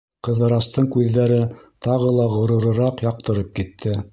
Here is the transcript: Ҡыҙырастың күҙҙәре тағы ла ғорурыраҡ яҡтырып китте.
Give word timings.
Ҡыҙырастың 0.27 0.87
күҙҙәре 0.95 1.37
тағы 1.89 2.15
ла 2.21 2.27
ғорурыраҡ 2.33 3.05
яҡтырып 3.09 3.57
китте. 3.61 3.99